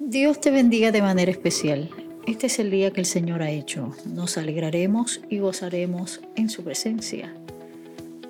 Dios 0.00 0.40
te 0.40 0.52
bendiga 0.52 0.92
de 0.92 1.02
manera 1.02 1.32
especial. 1.32 1.90
Este 2.24 2.46
es 2.46 2.60
el 2.60 2.70
día 2.70 2.92
que 2.92 3.00
el 3.00 3.06
Señor 3.06 3.42
ha 3.42 3.50
hecho. 3.50 3.92
Nos 4.06 4.38
alegraremos 4.38 5.20
y 5.28 5.38
gozaremos 5.38 6.20
en 6.36 6.50
su 6.50 6.62
presencia. 6.62 7.34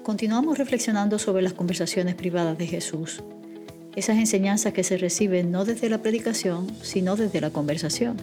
Continuamos 0.02 0.56
reflexionando 0.56 1.18
sobre 1.18 1.42
las 1.42 1.52
conversaciones 1.52 2.14
privadas 2.14 2.56
de 2.56 2.66
Jesús. 2.66 3.22
Esas 3.96 4.16
enseñanzas 4.16 4.72
que 4.72 4.82
se 4.82 4.96
reciben 4.96 5.50
no 5.50 5.66
desde 5.66 5.90
la 5.90 5.98
predicación, 5.98 6.68
sino 6.80 7.16
desde 7.16 7.42
la 7.42 7.50
conversación. 7.50 8.16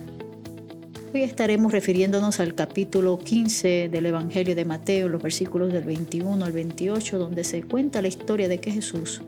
Hoy 1.13 1.21
estaremos 1.21 1.71
refiriéndonos 1.71 2.39
al 2.39 2.55
capítulo 2.55 3.19
15 3.19 3.89
del 3.89 4.07
Evangelio 4.07 4.55
de 4.55 4.65
Mateo, 4.65 5.07
los 5.07 5.21
versículos 5.21 5.71
del 5.71 5.83
21 5.83 6.43
al 6.43 6.51
28, 6.51 7.19
donde 7.19 7.43
se 7.43 7.61
cuenta 7.61 8.01
la 8.01 8.07
historia 8.07 8.47
de 8.47 8.57
que 8.57 8.71
Jesús 8.71 9.21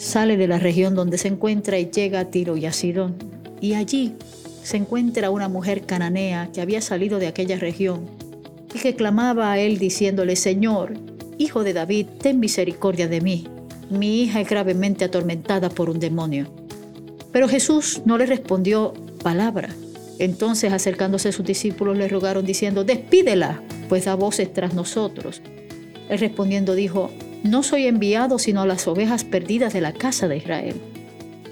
sale 0.00 0.38
de 0.38 0.48
la 0.48 0.58
región 0.58 0.94
donde 0.94 1.18
se 1.18 1.28
encuentra 1.28 1.78
y 1.78 1.90
llega 1.90 2.20
a 2.20 2.24
Tiro 2.24 2.56
y 2.56 2.64
a 2.64 2.72
Sidón. 2.72 3.16
Y 3.60 3.74
allí 3.74 4.14
se 4.62 4.78
encuentra 4.78 5.30
una 5.30 5.48
mujer 5.48 5.82
cananea 5.82 6.48
que 6.52 6.62
había 6.62 6.80
salido 6.80 7.18
de 7.18 7.26
aquella 7.26 7.58
región 7.58 8.06
y 8.74 8.78
que 8.78 8.96
clamaba 8.96 9.52
a 9.52 9.58
él 9.58 9.78
diciéndole, 9.78 10.36
Señor, 10.36 10.94
Hijo 11.36 11.64
de 11.64 11.74
David, 11.74 12.06
ten 12.20 12.40
misericordia 12.40 13.08
de 13.08 13.20
mí. 13.20 13.46
Mi 13.90 14.22
hija 14.22 14.40
es 14.40 14.48
gravemente 14.48 15.04
atormentada 15.04 15.68
por 15.68 15.90
un 15.90 15.98
demonio. 15.98 16.46
Pero 17.32 17.48
Jesús 17.48 18.02
no 18.04 18.18
le 18.18 18.26
respondió 18.26 18.94
palabra. 19.22 19.68
Entonces 20.18 20.72
acercándose 20.72 21.30
a 21.30 21.32
sus 21.32 21.46
discípulos 21.46 21.96
le 21.96 22.08
rogaron 22.08 22.44
diciendo, 22.44 22.84
despídela, 22.84 23.62
pues 23.88 24.06
da 24.06 24.14
voces 24.14 24.52
tras 24.52 24.74
nosotros. 24.74 25.42
Él 26.08 26.18
respondiendo 26.18 26.74
dijo, 26.74 27.10
no 27.42 27.62
soy 27.62 27.86
enviado 27.86 28.38
sino 28.38 28.62
a 28.62 28.66
las 28.66 28.86
ovejas 28.86 29.24
perdidas 29.24 29.72
de 29.72 29.80
la 29.80 29.92
casa 29.92 30.28
de 30.28 30.36
Israel. 30.36 30.76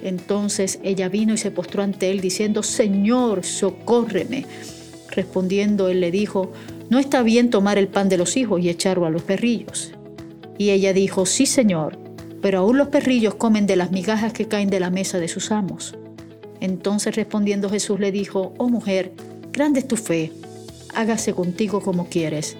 Entonces 0.02 0.78
ella 0.82 1.08
vino 1.08 1.34
y 1.34 1.38
se 1.38 1.50
postró 1.50 1.82
ante 1.82 2.10
él 2.10 2.20
diciendo, 2.20 2.62
Señor, 2.62 3.44
socórreme. 3.44 4.46
Respondiendo 5.10 5.88
él 5.88 6.00
le 6.00 6.10
dijo, 6.10 6.52
no 6.90 6.98
está 6.98 7.22
bien 7.22 7.50
tomar 7.50 7.78
el 7.78 7.88
pan 7.88 8.08
de 8.08 8.18
los 8.18 8.36
hijos 8.36 8.60
y 8.60 8.68
echarlo 8.68 9.06
a 9.06 9.10
los 9.10 9.22
perrillos. 9.22 9.92
Y 10.56 10.70
ella 10.70 10.92
dijo, 10.92 11.26
sí, 11.26 11.46
Señor, 11.46 11.98
pero 12.40 12.60
aún 12.60 12.78
los 12.78 12.88
perrillos 12.88 13.34
comen 13.34 13.66
de 13.66 13.76
las 13.76 13.90
migajas 13.90 14.32
que 14.32 14.46
caen 14.46 14.70
de 14.70 14.80
la 14.80 14.90
mesa 14.90 15.18
de 15.18 15.28
sus 15.28 15.50
amos. 15.50 15.96
Entonces 16.60 17.16
respondiendo 17.16 17.70
Jesús 17.70 17.98
le 17.98 18.12
dijo, 18.12 18.54
oh 18.58 18.68
mujer, 18.68 19.12
grande 19.52 19.80
es 19.80 19.88
tu 19.88 19.96
fe, 19.96 20.32
hágase 20.94 21.32
contigo 21.32 21.80
como 21.80 22.08
quieres 22.08 22.56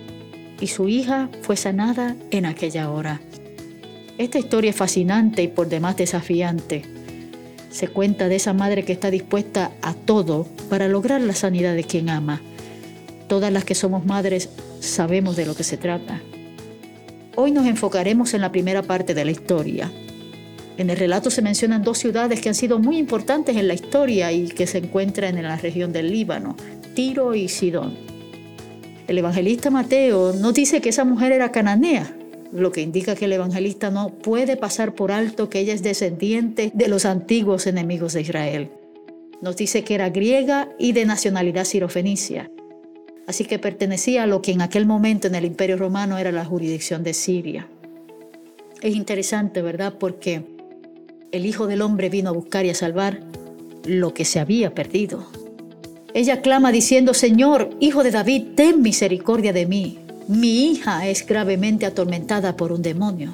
y 0.61 0.67
su 0.69 0.89
hija 0.89 1.29
fue 1.43 1.57
sanada 1.57 2.17
en 2.31 2.47
aquella 2.47 2.91
hora. 2.91 3.21
Esta 4.19 4.39
historia 4.39 4.71
es 4.71 4.77
fascinante 4.77 5.43
y 5.43 5.49
por 5.49 5.69
demás 5.69 5.97
desafiante. 5.97 6.83
Se 7.71 7.89
cuenta 7.89 8.29
de 8.29 8.37
esa 8.37 8.53
madre 8.53 8.85
que 8.85 8.93
está 8.93 9.11
dispuesta 9.11 9.71
a 9.83 9.95
todo 9.95 10.47
para 10.69 10.89
lograr 10.89 11.21
la 11.21 11.35
sanidad 11.35 11.75
de 11.75 11.85
quien 11.85 12.09
ama. 12.09 12.41
Todas 13.29 13.53
las 13.53 13.65
que 13.65 13.75
somos 13.75 14.07
madres 14.07 14.49
sabemos 14.81 15.37
de 15.37 15.47
lo 15.47 15.55
que 15.55 15.65
se 15.65 15.77
trata. 15.77 16.21
Hoy 17.37 17.53
nos 17.53 17.67
enfocaremos 17.67 18.35
en 18.35 18.41
la 18.41 18.51
primera 18.51 18.83
parte 18.83 19.15
de 19.15 19.25
la 19.25 19.31
historia. 19.31 19.93
En 20.79 20.91
el 20.91 20.97
relato 20.97 21.31
se 21.31 21.43
mencionan 21.43 21.83
dos 21.85 21.99
ciudades 21.99 22.41
que 22.41 22.49
han 22.49 22.55
sido 22.55 22.79
muy 22.79 22.99
importantes 22.99 23.57
en 23.57 23.69
la 23.69 23.75
historia 23.75 24.33
y 24.33 24.49
que 24.49 24.67
se 24.67 24.79
encuentran 24.79 25.37
en 25.37 25.45
la 25.45 25.57
región 25.57 25.93
del 25.93 26.11
Líbano, 26.11 26.57
Tiro 26.95 27.35
y 27.35 27.49
Sidón. 27.49 28.08
El 29.09 29.17
evangelista 29.17 29.71
Mateo 29.71 30.35
no 30.35 30.53
dice 30.53 30.83
que 30.83 30.91
esa 30.91 31.05
mujer 31.05 31.33
era 31.33 31.51
cananea, 31.51 32.15
lo 32.53 32.71
que 32.73 32.83
indica 32.83 33.17
que 33.17 33.25
el 33.25 33.33
evangelista 33.33 33.91
no 33.91 34.11
puede 34.11 34.59
pasar 34.59 34.95
por 34.95 35.13
alto 35.13 35.49
que 35.49 35.61
ella 35.61 35.73
es 35.73 35.83
descendiente 35.83 36.71
de 36.75 36.89
los 36.89 37.07
antiguos 37.07 37.67
enemigos 37.67 38.13
de 38.13 38.21
Israel. 38.21 38.71
Nos 39.41 39.57
dice 39.57 39.83
que 39.83 39.95
era 39.95 40.11
griega 40.11 40.69
y 40.79 40.93
de 40.93 41.07
nacionalidad 41.07 41.65
sirofenicia, 41.65 42.51
así 43.27 43.47
que 43.47 43.59
pertenecía 43.59 44.25
a 44.25 44.27
lo 44.27 44.43
que 44.43 44.53
en 44.53 44.61
aquel 44.61 44.85
momento 44.85 45.27
en 45.27 45.37
el 45.37 45.47
Imperio 45.47 45.79
Romano 45.79 46.19
era 46.19 46.31
la 46.31 46.45
jurisdicción 46.45 47.03
de 47.03 47.15
Siria. 47.15 47.67
Es 48.83 48.95
interesante, 48.95 49.63
¿verdad? 49.63 49.95
Porque 49.99 50.45
el 51.33 51.47
Hijo 51.47 51.67
del 51.67 51.81
Hombre 51.81 52.11
vino 52.11 52.29
a 52.29 52.35
buscar 52.35 52.67
y 52.67 52.71
a 52.71 52.75
salvar 52.75 53.21
lo 53.87 54.13
que 54.13 54.27
se 54.27 54.39
había 54.39 54.75
perdido. 54.75 55.27
Ella 56.19 56.41
clama 56.41 56.73
diciendo, 56.73 57.15
Señor, 57.15 57.71
Hijo 57.79 58.03
de 58.03 58.11
David, 58.11 58.47
ten 58.57 58.83
misericordia 58.83 59.53
de 59.53 59.67
mí. 59.67 60.01
Mi 60.27 60.69
hija 60.69 61.07
es 61.07 61.25
gravemente 61.25 61.87
atormentada 61.87 62.57
por 62.57 62.73
un 62.73 62.83
demonio. 62.83 63.31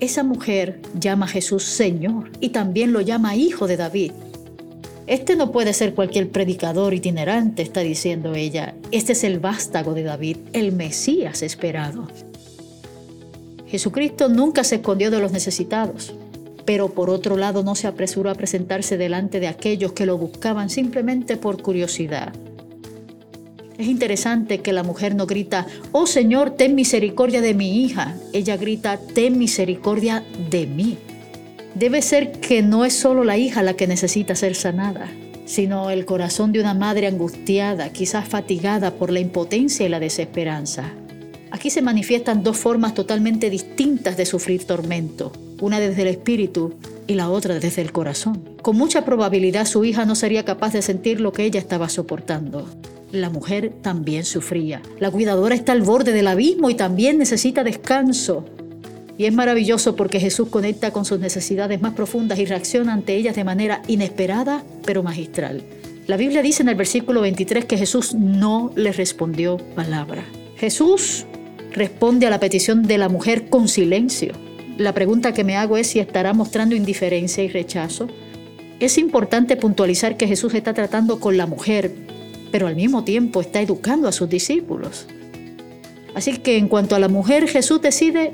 Esa 0.00 0.22
mujer 0.22 0.80
llama 0.98 1.26
a 1.26 1.28
Jesús 1.28 1.64
Señor 1.64 2.30
y 2.40 2.48
también 2.48 2.94
lo 2.94 3.02
llama 3.02 3.36
Hijo 3.36 3.66
de 3.66 3.76
David. 3.76 4.12
Este 5.06 5.36
no 5.36 5.52
puede 5.52 5.74
ser 5.74 5.92
cualquier 5.92 6.30
predicador 6.30 6.94
itinerante, 6.94 7.60
está 7.60 7.80
diciendo 7.80 8.34
ella. 8.34 8.74
Este 8.90 9.12
es 9.12 9.22
el 9.22 9.38
vástago 9.38 9.92
de 9.92 10.04
David, 10.04 10.38
el 10.54 10.72
Mesías 10.72 11.42
esperado. 11.42 12.08
Jesucristo 13.66 14.30
nunca 14.30 14.64
se 14.64 14.76
escondió 14.76 15.10
de 15.10 15.20
los 15.20 15.32
necesitados 15.32 16.14
pero 16.68 16.90
por 16.90 17.08
otro 17.08 17.38
lado 17.38 17.62
no 17.62 17.74
se 17.74 17.86
apresuró 17.86 18.28
a 18.28 18.34
presentarse 18.34 18.98
delante 18.98 19.40
de 19.40 19.48
aquellos 19.48 19.92
que 19.92 20.04
lo 20.04 20.18
buscaban 20.18 20.68
simplemente 20.68 21.38
por 21.38 21.62
curiosidad. 21.62 22.34
Es 23.78 23.86
interesante 23.86 24.58
que 24.58 24.74
la 24.74 24.82
mujer 24.82 25.14
no 25.14 25.24
grita, 25.24 25.66
oh 25.92 26.06
Señor, 26.06 26.50
ten 26.50 26.74
misericordia 26.74 27.40
de 27.40 27.54
mi 27.54 27.82
hija. 27.82 28.16
Ella 28.34 28.58
grita, 28.58 28.98
ten 28.98 29.38
misericordia 29.38 30.22
de 30.50 30.66
mí. 30.66 30.98
Debe 31.74 32.02
ser 32.02 32.32
que 32.32 32.60
no 32.60 32.84
es 32.84 32.92
solo 32.92 33.24
la 33.24 33.38
hija 33.38 33.62
la 33.62 33.72
que 33.72 33.86
necesita 33.86 34.34
ser 34.34 34.54
sanada, 34.54 35.08
sino 35.46 35.88
el 35.88 36.04
corazón 36.04 36.52
de 36.52 36.60
una 36.60 36.74
madre 36.74 37.06
angustiada, 37.06 37.94
quizás 37.94 38.28
fatigada 38.28 38.90
por 38.90 39.10
la 39.10 39.20
impotencia 39.20 39.86
y 39.86 39.88
la 39.88 40.00
desesperanza. 40.00 40.92
Aquí 41.50 41.70
se 41.70 41.82
manifiestan 41.82 42.42
dos 42.42 42.56
formas 42.56 42.94
totalmente 42.94 43.50
distintas 43.50 44.16
de 44.16 44.26
sufrir 44.26 44.64
tormento 44.64 45.32
una 45.60 45.80
desde 45.80 46.02
el 46.02 46.08
espíritu 46.08 46.74
y 47.06 47.14
la 47.14 47.30
otra 47.30 47.58
desde 47.58 47.82
el 47.82 47.92
corazón. 47.92 48.42
Con 48.62 48.76
mucha 48.76 49.04
probabilidad 49.04 49.66
su 49.66 49.84
hija 49.84 50.04
no 50.04 50.14
sería 50.14 50.44
capaz 50.44 50.72
de 50.72 50.82
sentir 50.82 51.20
lo 51.20 51.32
que 51.32 51.44
ella 51.44 51.60
estaba 51.60 51.88
soportando. 51.88 52.68
La 53.10 53.30
mujer 53.30 53.72
también 53.82 54.24
sufría. 54.24 54.82
La 55.00 55.10
cuidadora 55.10 55.54
está 55.54 55.72
al 55.72 55.82
borde 55.82 56.12
del 56.12 56.26
abismo 56.26 56.68
y 56.68 56.74
también 56.74 57.18
necesita 57.18 57.64
descanso. 57.64 58.44
Y 59.16 59.24
es 59.24 59.32
maravilloso 59.32 59.96
porque 59.96 60.20
Jesús 60.20 60.48
conecta 60.48 60.92
con 60.92 61.04
sus 61.04 61.18
necesidades 61.18 61.80
más 61.80 61.94
profundas 61.94 62.38
y 62.38 62.44
reacciona 62.44 62.92
ante 62.92 63.16
ellas 63.16 63.34
de 63.34 63.44
manera 63.44 63.82
inesperada 63.88 64.62
pero 64.84 65.02
magistral. 65.02 65.62
La 66.06 66.16
Biblia 66.16 66.42
dice 66.42 66.62
en 66.62 66.68
el 66.68 66.74
versículo 66.74 67.22
23 67.22 67.64
que 67.64 67.78
Jesús 67.78 68.14
no 68.14 68.70
le 68.76 68.92
respondió 68.92 69.56
palabra. 69.74 70.24
Jesús 70.56 71.26
responde 71.72 72.26
a 72.26 72.30
la 72.30 72.40
petición 72.40 72.82
de 72.82 72.98
la 72.98 73.08
mujer 73.08 73.48
con 73.48 73.68
silencio. 73.68 74.32
La 74.76 74.94
pregunta 74.94 75.32
que 75.32 75.44
me 75.44 75.56
hago 75.56 75.76
es 75.76 75.88
si 75.88 75.98
estará 75.98 76.32
mostrando 76.34 76.76
indiferencia 76.76 77.42
y 77.42 77.48
rechazo. 77.48 78.08
Es 78.80 78.96
importante 78.96 79.56
puntualizar 79.56 80.16
que 80.16 80.28
Jesús 80.28 80.54
está 80.54 80.72
tratando 80.72 81.18
con 81.18 81.36
la 81.36 81.46
mujer, 81.46 81.92
pero 82.52 82.66
al 82.66 82.76
mismo 82.76 83.04
tiempo 83.04 83.40
está 83.40 83.60
educando 83.60 84.08
a 84.08 84.12
sus 84.12 84.28
discípulos. 84.28 85.06
Así 86.14 86.36
que 86.38 86.56
en 86.56 86.68
cuanto 86.68 86.94
a 86.94 86.98
la 86.98 87.08
mujer, 87.08 87.48
Jesús 87.48 87.80
decide 87.82 88.32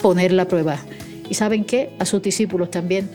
poner 0.00 0.32
la 0.32 0.48
prueba. 0.48 0.78
¿Y 1.28 1.34
saben 1.34 1.64
qué? 1.64 1.90
A 1.98 2.04
sus 2.04 2.22
discípulos 2.22 2.70
también. 2.70 3.08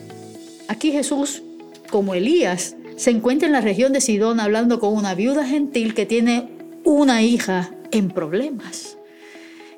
Aquí 0.68 0.92
Jesús, 0.92 1.44
como 1.90 2.14
Elías, 2.14 2.76
se 2.96 3.12
encuentra 3.12 3.48
en 3.48 3.54
la 3.54 3.62
región 3.62 3.94
de 3.94 4.02
Sidón 4.02 4.40
hablando 4.40 4.80
con 4.80 4.94
una 4.94 5.16
viuda 5.16 5.46
gentil 5.46 5.94
que 5.94 6.06
tiene 6.06 6.50
una 6.84 7.24
hija 7.24 7.72
en 7.92 8.10
problemas. 8.10 8.99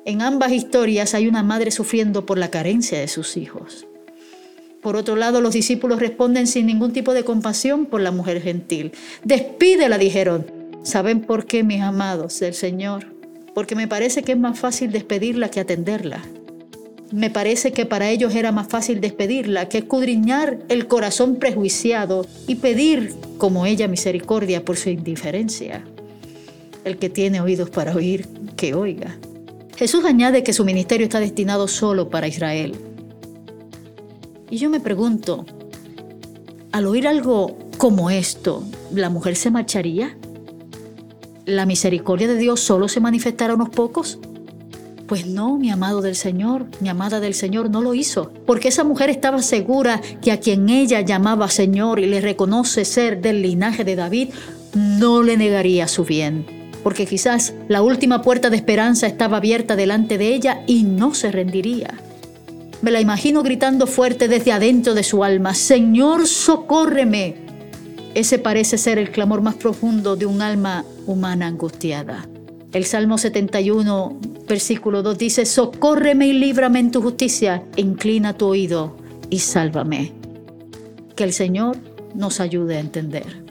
En 0.04 0.20
ambas 0.20 0.50
historias 0.50 1.14
hay 1.14 1.28
una 1.28 1.44
madre 1.44 1.70
sufriendo 1.70 2.26
por 2.26 2.36
la 2.36 2.50
carencia 2.50 2.98
de 2.98 3.06
sus 3.06 3.36
hijos. 3.36 3.86
Por 4.82 4.96
otro 4.96 5.14
lado, 5.14 5.40
los 5.40 5.54
discípulos 5.54 6.00
responden 6.00 6.48
sin 6.48 6.66
ningún 6.66 6.92
tipo 6.92 7.14
de 7.14 7.22
compasión 7.22 7.86
por 7.86 8.00
la 8.00 8.10
mujer 8.10 8.42
gentil. 8.42 8.90
Despídela, 9.22 9.98
dijeron. 9.98 10.44
¿Saben 10.82 11.20
por 11.20 11.46
qué, 11.46 11.62
mis 11.62 11.80
amados, 11.80 12.42
el 12.42 12.54
Señor? 12.54 13.14
Porque 13.54 13.76
me 13.76 13.86
parece 13.86 14.24
que 14.24 14.32
es 14.32 14.38
más 14.38 14.58
fácil 14.58 14.90
despedirla 14.90 15.52
que 15.52 15.60
atenderla. 15.60 16.20
Me 17.12 17.30
parece 17.30 17.70
que 17.70 17.86
para 17.86 18.10
ellos 18.10 18.34
era 18.34 18.50
más 18.50 18.66
fácil 18.66 19.00
despedirla 19.00 19.68
que 19.68 19.78
escudriñar 19.78 20.58
el 20.68 20.88
corazón 20.88 21.36
prejuiciado 21.36 22.26
y 22.48 22.56
pedir, 22.56 23.14
como 23.38 23.66
ella, 23.66 23.86
misericordia 23.86 24.64
por 24.64 24.76
su 24.76 24.90
indiferencia. 24.90 25.84
El 26.84 26.96
que 26.96 27.08
tiene 27.08 27.40
oídos 27.40 27.70
para 27.70 27.94
oír, 27.94 28.26
que 28.56 28.74
oiga. 28.74 29.16
Jesús 29.82 30.04
añade 30.04 30.44
que 30.44 30.52
su 30.52 30.64
ministerio 30.64 31.06
está 31.06 31.18
destinado 31.18 31.66
solo 31.66 32.08
para 32.08 32.28
Israel. 32.28 32.76
Y 34.48 34.58
yo 34.58 34.70
me 34.70 34.78
pregunto, 34.78 35.44
al 36.70 36.86
oír 36.86 37.08
algo 37.08 37.58
como 37.78 38.08
esto, 38.08 38.62
¿la 38.94 39.10
mujer 39.10 39.34
se 39.34 39.50
marcharía? 39.50 40.16
¿La 41.46 41.66
misericordia 41.66 42.28
de 42.28 42.36
Dios 42.36 42.60
solo 42.60 42.86
se 42.86 43.00
manifestará 43.00 43.54
a 43.54 43.56
unos 43.56 43.70
pocos? 43.70 44.20
Pues 45.08 45.26
no, 45.26 45.58
mi 45.58 45.68
amado 45.68 46.00
del 46.00 46.14
Señor, 46.14 46.66
mi 46.78 46.88
amada 46.88 47.18
del 47.18 47.34
Señor 47.34 47.68
no 47.68 47.82
lo 47.82 47.92
hizo, 47.92 48.30
porque 48.46 48.68
esa 48.68 48.84
mujer 48.84 49.10
estaba 49.10 49.42
segura 49.42 50.00
que 50.20 50.30
a 50.30 50.38
quien 50.38 50.68
ella 50.68 51.00
llamaba 51.00 51.50
Señor 51.50 51.98
y 51.98 52.06
le 52.06 52.20
reconoce 52.20 52.84
ser 52.84 53.20
del 53.20 53.42
linaje 53.42 53.82
de 53.82 53.96
David, 53.96 54.28
no 54.74 55.24
le 55.24 55.36
negaría 55.36 55.88
su 55.88 56.04
bien, 56.04 56.61
porque 56.82 57.06
quizás 57.06 57.54
la 57.68 57.82
última 57.82 58.22
puerta 58.22 58.50
de 58.50 58.56
esperanza 58.56 59.06
estaba 59.06 59.36
abierta 59.38 59.76
delante 59.76 60.18
de 60.18 60.34
ella 60.34 60.62
y 60.66 60.84
no 60.84 61.14
se 61.14 61.30
rendiría. 61.30 61.94
Me 62.82 62.90
la 62.90 63.00
imagino 63.00 63.42
gritando 63.42 63.86
fuerte 63.86 64.26
desde 64.26 64.52
adentro 64.52 64.94
de 64.94 65.04
su 65.04 65.22
alma, 65.22 65.54
Señor, 65.54 66.26
socórreme. 66.26 67.36
Ese 68.14 68.38
parece 68.38 68.76
ser 68.76 68.98
el 68.98 69.10
clamor 69.10 69.40
más 69.40 69.54
profundo 69.54 70.16
de 70.16 70.26
un 70.26 70.42
alma 70.42 70.84
humana 71.06 71.46
angustiada. 71.46 72.26
El 72.72 72.84
Salmo 72.84 73.18
71, 73.18 74.18
versículo 74.48 75.02
2 75.02 75.18
dice, 75.18 75.46
Socórreme 75.46 76.26
y 76.26 76.32
líbrame 76.32 76.80
en 76.80 76.90
tu 76.90 77.02
justicia, 77.02 77.62
inclina 77.76 78.36
tu 78.36 78.46
oído 78.46 78.96
y 79.30 79.38
sálvame. 79.38 80.12
Que 81.14 81.24
el 81.24 81.32
Señor 81.32 81.76
nos 82.14 82.40
ayude 82.40 82.76
a 82.76 82.80
entender. 82.80 83.41